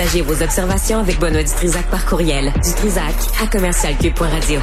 [0.00, 2.50] Partagez vos observations avec Benoît Dutrisac par courriel.
[2.64, 4.58] Dutrisac à commercialcube.radio.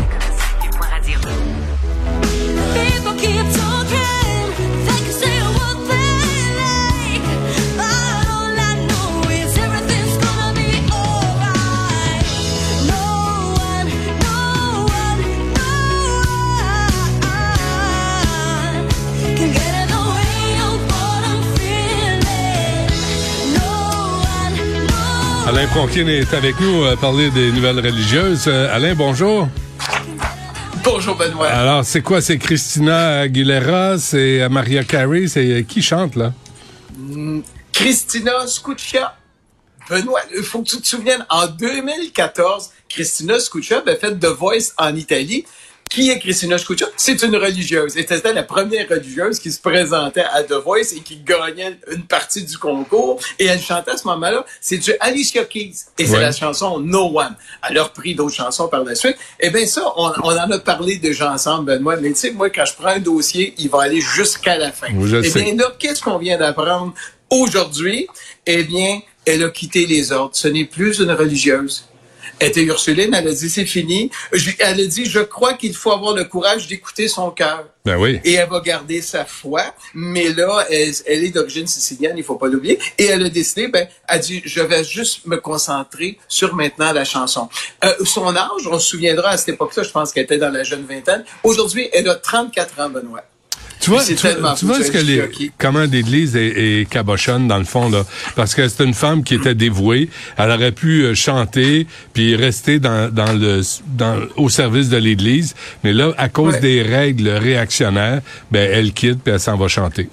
[25.57, 28.43] Alain Pronkin est avec nous à parler des nouvelles religieuses.
[28.45, 29.49] Euh, Alain, bonjour.
[30.83, 31.47] Bonjour Benoît.
[31.47, 32.21] Alors, c'est quoi?
[32.21, 36.31] C'est Christina Aguilera, c'est euh, Maria Carey, c'est euh, qui chante là?
[36.95, 37.39] Mm,
[37.73, 39.17] Christina Scuccia.
[39.89, 44.73] Benoît, il faut que tu te souviennes, en 2014, Christina Scuccia avait fait The Voice
[44.77, 45.43] en Italie.
[45.89, 46.87] Qui est Christina Scuccia?
[46.95, 47.97] C'est une religieuse.
[47.97, 52.03] Et c'était la première religieuse qui se présentait à The Voice et qui gagnait une
[52.03, 53.19] partie du concours.
[53.39, 55.73] Et elle chantait à ce moment-là, c'est du Alicia Keys.
[55.97, 57.35] Et c'est la chanson No One.
[57.67, 59.17] Elle a repris d'autres chansons par la suite.
[59.39, 61.97] Eh bien ça, on, en a parlé déjà ensemble, Benoît.
[61.97, 64.87] Mais tu sais, moi, quand je prends un dossier, il va aller jusqu'à la fin.
[64.89, 66.93] eh bien là, qu'est-ce qu'on vient d'apprendre
[67.29, 68.07] aujourd'hui?
[68.45, 70.35] Eh bien, elle a quitté les ordres.
[70.35, 71.85] Ce n'est plus une religieuse
[72.39, 74.11] était Ursuline, elle a dit c'est fini.
[74.59, 77.65] Elle a dit je crois qu'il faut avoir le courage d'écouter son cœur.
[77.85, 78.19] Ben oui.
[78.25, 82.47] Et elle va garder sa foi, mais là elle, est d'origine sicilienne, il faut pas
[82.47, 82.79] l'oublier.
[82.97, 86.91] Et elle a décidé, ben, elle a dit je vais juste me concentrer sur maintenant
[86.91, 87.49] la chanson.
[87.83, 90.63] Euh, son âge, on se souviendra à cette époque-là, je pense qu'elle était dans la
[90.63, 91.23] jeune vingtaine.
[91.43, 93.23] Aujourd'hui, elle a 34 ans, Benoît.
[93.87, 94.03] Tu vois,
[94.55, 98.53] tu, vois ce que les, comment l'Église est, est, cabochonne dans le fond là, parce
[98.53, 103.09] que c'est une femme qui était dévouée, elle aurait pu euh, chanter puis rester dans,
[103.09, 108.21] dans le dans au service de l'Église, mais là à cause des règles réactionnaires,
[108.51, 110.09] ben elle quitte puis elle s'en va chanter.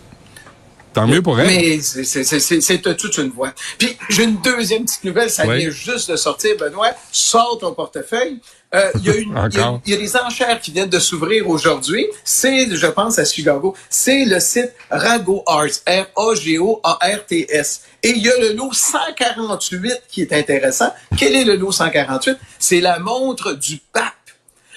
[0.92, 1.48] Tant mieux pour elle.
[1.48, 3.52] Mais c'est toute une voix.
[3.78, 6.92] Puis j'ai une deuxième petite nouvelle, ça vient juste de sortir, Benoît.
[7.10, 8.40] Sors ton portefeuille.
[8.74, 9.50] Euh, il, y a une,
[9.86, 12.06] il, y a, des enchères qui viennent de s'ouvrir aujourd'hui.
[12.24, 13.74] C'est, je pense, à Chicago.
[13.88, 17.82] C'est le site Rago Arts, R-A-G-O-A-R-T-S.
[18.02, 20.92] Et il y a le lot 148 qui est intéressant.
[21.16, 22.36] Quel est le lot 148?
[22.58, 24.12] C'est la montre du pape.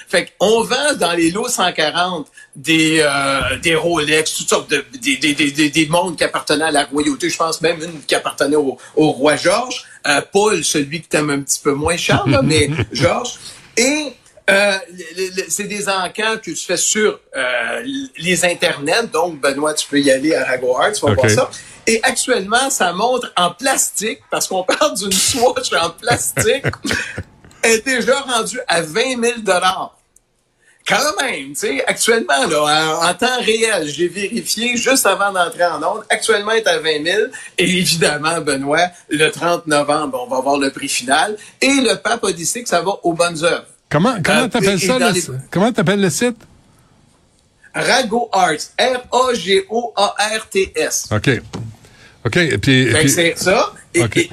[0.08, 5.18] Fait qu'on vend dans les lots 140 des, euh, des Rolex, toutes sortes de des,
[5.18, 7.30] des, des, des montres qui appartenaient à la royauté.
[7.30, 9.84] Je pense même une qui appartenait au, au roi Georges.
[10.08, 13.38] Euh, Paul, celui que t'aimes un petit peu moins, Charles, mais Georges.
[13.78, 14.14] Et
[14.50, 14.78] euh,
[15.50, 17.84] c'est des encans que tu fais sur euh,
[18.18, 19.08] les internets.
[19.08, 21.50] Donc, Benoît, tu peux y aller à Rago Arts, tu vas voir ça.
[21.86, 26.66] Et actuellement, ça montre en plastique, parce qu'on parle d'une swatch en plastique,
[27.64, 29.40] est déjà rendue à 20 000
[30.88, 35.84] quand même, tu sais, actuellement, là, en, temps réel, j'ai vérifié juste avant d'entrer en
[35.84, 37.24] onde, actuellement est à 20 000.
[37.58, 41.36] Et évidemment, Benoît, le 30 novembre, on va voir le prix final.
[41.62, 43.66] Et le pape a décidé que ça va aux bonnes œuvres.
[43.90, 45.12] Comment, comment euh, t'appelles ça, le,
[45.52, 46.38] comment t'appelles le site?
[47.76, 48.72] Rago Arts.
[48.80, 49.50] R-A-G-O-A-R-T-S.
[51.12, 51.42] OK.
[52.26, 52.38] OK.
[52.38, 53.74] Et puis, c'est ça.
[53.94, 54.30] Et, et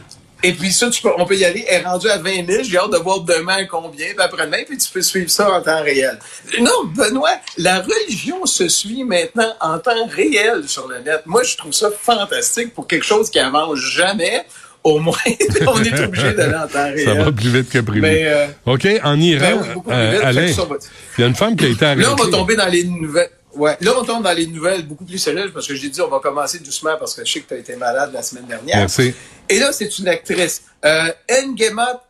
[0.53, 1.65] puis ça, tu peux, on peut y aller.
[1.69, 2.63] Elle est rendue à 20 000.
[2.65, 5.83] J'ai hâte de voir demain combien, puis après-demain, puis tu peux suivre ça en temps
[5.83, 6.19] réel.
[6.61, 11.23] Non, Benoît, la religion se suit maintenant en temps réel sur le net.
[11.27, 14.45] Moi, je trouve ça fantastique pour quelque chose qui avance jamais
[14.85, 15.17] au moins,
[15.67, 17.05] on est obligé d'aller en temps réel.
[17.07, 18.03] Ça va plus vite que prévu.
[18.03, 21.69] Mais, euh, OK, en Iran, ben euh, Alain, il y a une femme qui a
[21.69, 22.03] été arrêtée.
[22.03, 23.31] Là, on va tomber dans les nouvelles.
[23.55, 23.77] Ouais.
[23.81, 26.19] Là, on tombe dans les nouvelles beaucoup plus sérieuses parce que j'ai dit on va
[26.19, 28.79] commencer doucement parce que je sais que tu as été malade la semaine dernière.
[28.79, 29.15] Merci.
[29.49, 32.03] Et là, c'est une actrice, euh, Ngemat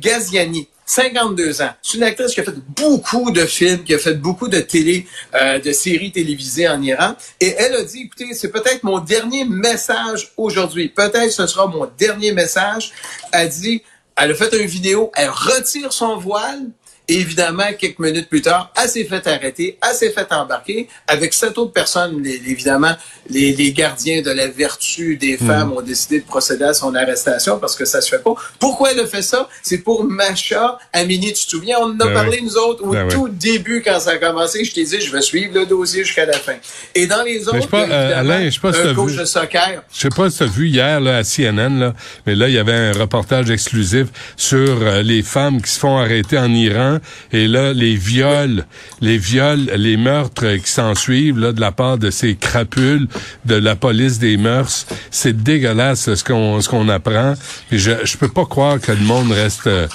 [0.00, 0.68] Gaziani.
[0.86, 1.70] 52 ans.
[1.82, 5.06] C'est une actrice qui a fait beaucoup de films, qui a fait beaucoup de télé,
[5.34, 7.16] euh, de séries télévisées en Iran.
[7.40, 10.88] Et elle a dit, écoutez, c'est peut-être mon dernier message aujourd'hui.
[10.88, 12.92] Peut-être ce sera mon dernier message.
[13.32, 13.82] Elle dit,
[14.16, 16.62] elle a fait une vidéo, elle retire son voile
[17.08, 21.56] évidemment, quelques minutes plus tard, elle s'est fait arrêter, elle s'est fait embarquer avec sept
[21.58, 22.24] autres personnes.
[22.24, 22.94] évidemment,
[23.28, 25.46] les, les, gardiens de la vertu des hmm.
[25.46, 28.34] femmes ont décidé de procéder à son arrestation parce que ça se fait pas.
[28.58, 29.48] Pourquoi elle a fait ça?
[29.62, 31.32] C'est pour Macha Amini.
[31.32, 33.98] Tu te souviens, on en a ben parlé nous autres au ben tout début quand
[34.00, 34.64] ça a commencé.
[34.64, 36.54] Je t'ai dit, je vais suivre le dossier jusqu'à la fin.
[36.94, 39.82] Et dans les autres, pas, euh, Alain, je sais pas si coach vu, de soccer.
[39.92, 41.94] Je sais pas si tu as vu hier là, à CNN, là,
[42.26, 45.98] mais là, il y avait un reportage exclusif sur euh, les femmes qui se font
[45.98, 46.95] arrêter en Iran
[47.32, 48.64] et là, les viols,
[49.00, 53.08] les viols, les meurtres qui s'en suivent là, de la part de ces crapules
[53.44, 57.34] de la police des mœurs, c'est dégueulasse ce qu'on ce qu'on apprend.
[57.70, 59.86] Et je je peux pas croire que le monde reste euh,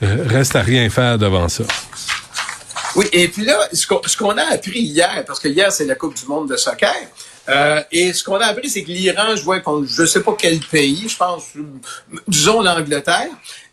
[0.00, 1.64] reste à rien faire devant ça.
[2.96, 6.14] Oui, et puis là, ce qu'on a appris hier, parce que hier c'est la Coupe
[6.14, 6.94] du monde de soccer,
[7.48, 10.34] Euh, et ce qu'on a appris, c'est que l'Iran jouait contre je ne sais pas
[10.38, 11.44] quel pays, je pense,
[12.26, 13.28] disons l'Angleterre.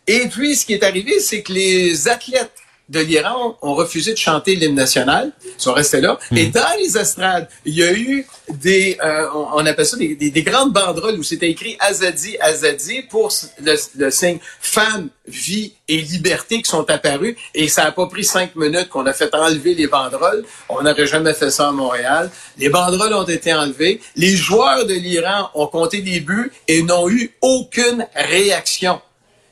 [0.06, 2.52] Et puis, ce qui est arrivé, c'est que les athlètes
[2.88, 6.18] de l'Iran ont refusé de chanter l'hymne national, ils sont restés là.
[6.30, 6.36] Hmm.
[6.36, 10.42] Et dans les estrades, il y a eu des, euh, on appelle ça des, des,
[10.42, 13.32] grandes banderoles où c'était écrit Azadi, Azadi pour
[13.62, 17.36] le, signe femme, vie et liberté qui sont apparus.
[17.54, 20.44] Et ça a pas pris cinq minutes qu'on a fait enlever les banderoles.
[20.68, 22.30] On n'aurait jamais fait ça à Montréal.
[22.58, 24.00] Les banderoles ont été enlevées.
[24.16, 29.00] Les joueurs de l'Iran ont compté des buts et n'ont eu aucune réaction.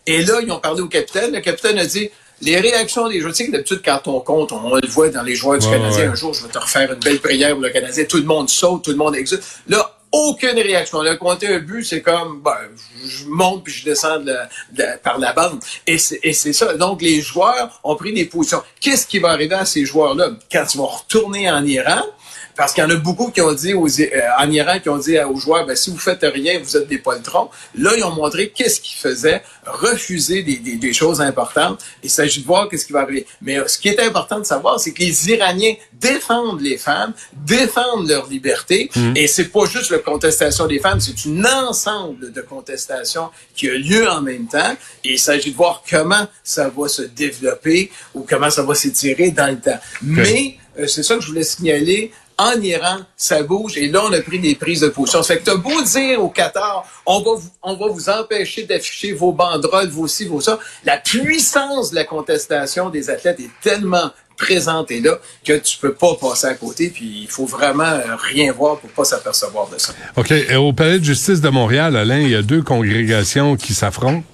[0.06, 1.32] Et là, ils ont parlé au capitaine.
[1.32, 2.10] Le capitaine a dit,
[2.40, 5.22] les réactions des joueurs, tu sais que d'habitude, quand on compte, on, le voit dans
[5.22, 7.70] les joueurs du Canadien, un jour, je vais te refaire une belle prière pour le
[7.70, 9.60] Canadien, tout le monde saute, tout le monde existe.
[9.68, 10.98] Là, aucune réaction.
[10.98, 12.56] On a compté un but, c'est comme, ben,
[13.06, 14.18] je monte puis je descends
[15.02, 15.60] par la bande.
[15.86, 16.74] Et c'est ça.
[16.74, 18.62] Donc, les joueurs ont pris des positions.
[18.80, 20.30] Qu'est-ce qui va arriver à ces joueurs-là?
[20.50, 22.02] Quand ils vont retourner en Iran?
[22.60, 24.04] Parce qu'il y en a beaucoup qui ont dit aux, euh,
[24.38, 26.98] en Iran, qui ont dit aux joueurs, ben, si vous faites rien, vous êtes des
[26.98, 27.48] poltrons.
[27.74, 31.80] Là, ils ont montré qu'est-ce qu'ils faisaient, refuser des, des, des, choses importantes.
[32.02, 33.24] Il s'agit de voir qu'est-ce qui va arriver.
[33.40, 37.14] Mais euh, ce qui est important de savoir, c'est que les Iraniens défendent les femmes,
[37.32, 38.90] défendent leur liberté.
[38.94, 39.16] Mmh.
[39.16, 43.72] Et c'est pas juste la contestation des femmes, c'est une ensemble de contestations qui a
[43.72, 44.76] lieu en même temps.
[45.02, 49.30] Et il s'agit de voir comment ça va se développer ou comment ça va s'étirer
[49.30, 49.80] dans le temps.
[50.02, 54.12] Mais euh, c'est ça que je voulais signaler en Iran, ça bouge et là, on
[54.14, 55.22] a pris des prises de position.
[55.22, 59.88] Ça fait que t'as beau dire au Qatar, on va vous, empêcher d'afficher vos banderoles,
[59.88, 60.58] vos ci, vos ça.
[60.84, 66.14] La puissance de la contestation des athlètes est tellement présente là que tu peux pas
[66.18, 69.92] passer à côté puis il faut vraiment rien voir pour pas s'apercevoir de ça.
[70.16, 70.30] OK.
[70.30, 74.24] Et au Palais de justice de Montréal, Alain, il y a deux congrégations qui s'affrontent.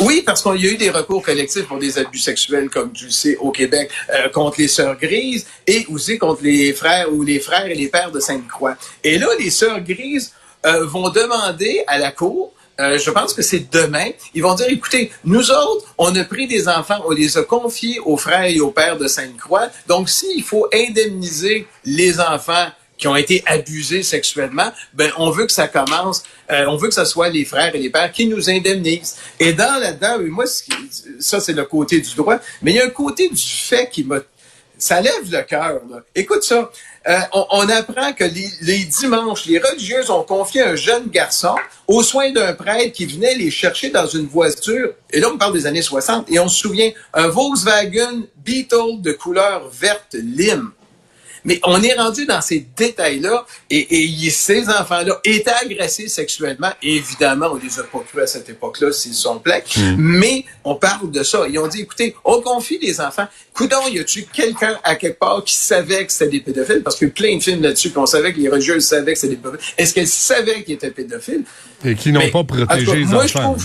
[0.00, 3.06] Oui, parce qu'il y a eu des recours collectifs pour des abus sexuels, comme tu
[3.06, 7.22] le sais, au Québec, euh, contre les sœurs grises et aussi contre les frères ou
[7.24, 8.76] les frères et les pères de Sainte-Croix.
[9.02, 10.32] Et là, les sœurs grises
[10.66, 14.10] euh, vont demander à la Cour euh, je pense que c'est demain.
[14.34, 17.98] Ils vont dire, écoutez, nous autres, on a pris des enfants, on les a confiés
[18.04, 19.68] aux frères et aux pères de Sainte-Croix.
[19.88, 22.68] Donc, s'il faut indemniser les enfants
[22.98, 26.94] qui ont été abusés sexuellement, ben on veut que ça commence, euh, on veut que
[26.94, 29.16] ce soit les frères et les pères qui nous indemnisent.
[29.38, 30.44] Et dans là-dedans, moi,
[31.20, 34.04] ça c'est le côté du droit, mais il y a un côté du fait qui
[34.04, 34.24] me,
[34.76, 35.80] ça lève le cœur.
[36.14, 36.70] Écoute ça,
[37.08, 41.54] euh, on, apprend que les, les, dimanches, les religieuses ont confié un jeune garçon
[41.86, 44.90] aux soins d'un prêtre qui venait les chercher dans une voiture.
[45.10, 46.30] Et là, on parle des années 60.
[46.30, 50.72] Et on se souvient, un Volkswagen Beetle de couleur verte lime.
[51.44, 56.70] Mais on est rendu dans ces détails-là et, et ces enfants-là étaient agressés sexuellement.
[56.82, 59.60] évidemment, on les a pas cru à cette époque-là s'ils sont plaints.
[59.76, 59.94] Hmm.
[59.96, 61.46] Mais on parle de ça.
[61.48, 63.26] Ils ont dit, écoutez, on confie les enfants.
[63.54, 66.82] Coudon, y a-tu quelqu'un à quelque part qui savait que c'était des pédophiles?
[66.82, 69.40] Parce que plein de films là-dessus qu'on savait que les religieuses savaient que c'était des
[69.40, 69.74] pédophiles.
[69.76, 71.44] Est-ce qu'elles savaient qu'ils étaient pédophiles?
[71.84, 73.56] Et qui n'ont pas protégé les enfants.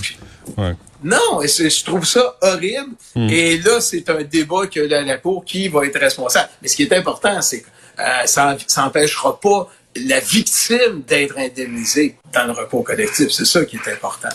[0.57, 0.73] ouais.
[1.03, 2.93] Non, et je trouve ça horrible.
[3.15, 3.29] Hmm.
[3.29, 6.49] Et là, c'est un débat que la, la Cour qui va être responsable.
[6.61, 7.67] Mais ce qui est important, c'est que
[7.99, 13.29] euh, ça n'empêchera pas la victime d'être indemnisée dans le recours collectif.
[13.29, 14.29] C'est ça qui est important.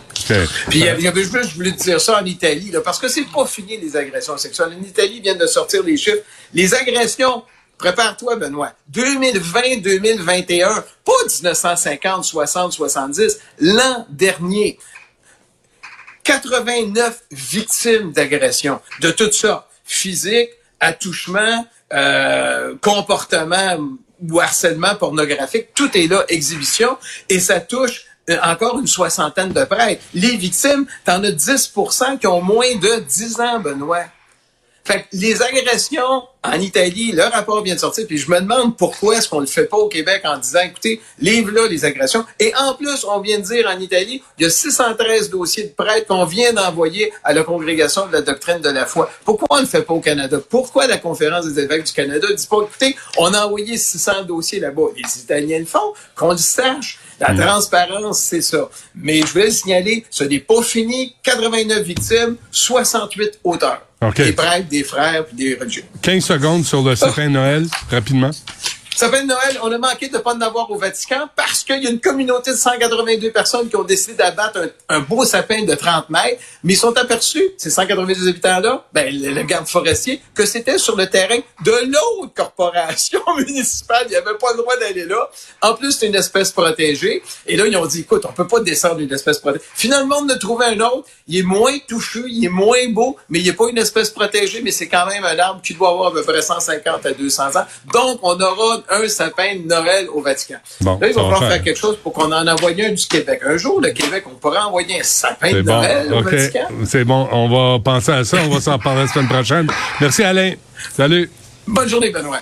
[0.68, 3.46] Puis il y avait je voulais dire ça en Italie, là, parce que c'est pas
[3.46, 4.76] fini les agressions sexuelles.
[4.78, 6.22] En Italie, viennent de sortir les chiffres.
[6.54, 7.42] Les agressions,
[7.76, 14.78] prépare-toi, Benoît, 2020-2021, pas 1950, 60, 70, l'an dernier.
[16.28, 23.78] 89 victimes d'agressions de tout ça, physique, attouchement, euh, comportement
[24.28, 26.98] ou harcèlement pornographique, tout est là, exhibition,
[27.30, 30.02] et ça touche euh, encore une soixantaine de prêtres.
[30.12, 34.04] Les victimes, t'en as 10% qui ont moins de 10 ans, Benoît.
[34.88, 39.18] Fait les agressions en Italie, le rapport vient de sortir, puis je me demande pourquoi
[39.18, 42.24] est-ce qu'on le fait pas au Québec en disant, écoutez, livre-là les agressions.
[42.40, 45.72] Et en plus, on vient de dire en Italie, il y a 613 dossiers de
[45.74, 49.10] prêtres qu'on vient d'envoyer à la congrégation de la doctrine de la foi.
[49.26, 50.38] Pourquoi on ne le fait pas au Canada?
[50.48, 54.60] Pourquoi la conférence des évêques du Canada dit pas, écoutez, on a envoyé 600 dossiers
[54.60, 54.86] là-bas?
[54.96, 56.98] Les Italiens le font, qu'on le sache.
[57.20, 57.40] La mm.
[57.40, 58.70] transparence, c'est ça.
[58.94, 61.14] Mais je voulais signaler, ce n'est pas fini.
[61.24, 63.82] 89 victimes, 68 auteurs.
[64.14, 65.84] Des prêtres, des frères, puis des religieux.
[66.02, 68.30] 15 secondes sur le sapin Noël, rapidement.
[68.98, 71.80] Sapin de Noël, on a manqué de ne pas en avoir au Vatican parce qu'il
[71.84, 75.72] y a une communauté de 182 personnes qui ont décidé d'abattre un, beau sapin de
[75.72, 80.78] 30 mètres, mais ils sont aperçus, ces 182 habitants-là, ben, le, garde forestier, que c'était
[80.78, 84.06] sur le terrain de l'autre corporation municipale.
[84.06, 85.30] Il n'y avait pas le droit d'aller là.
[85.62, 87.22] En plus, c'est une espèce protégée.
[87.46, 89.64] Et là, ils ont dit, écoute, on peut pas descendre une espèce protégée.
[89.76, 91.06] Finalement, on a trouvé un autre.
[91.28, 94.60] Il est moins touché, il est moins beau, mais il n'est pas une espèce protégée,
[94.60, 97.56] mais c'est quand même un arbre qui doit avoir à peu près 150 à 200
[97.56, 97.66] ans.
[97.92, 100.56] Donc, on aura un sapin de Noël au Vatican.
[100.80, 101.52] Bon, là, il ça va va falloir faire.
[101.52, 103.40] faire quelque chose pour qu'on en envoie un du Québec.
[103.44, 105.72] Un jour, le Québec, on pourra envoyer un sapin de bon.
[105.74, 106.30] Noël au OK.
[106.30, 106.68] Vatican.
[106.86, 107.28] C'est bon.
[107.32, 108.38] On va penser à ça.
[108.44, 109.66] On va s'en parler la semaine prochaine.
[110.00, 110.54] Merci, Alain.
[110.96, 111.30] Salut.
[111.66, 112.40] Bonne journée, Benoît.